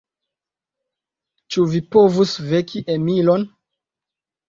[1.53, 3.51] Ĉu vi povus veki Emilon?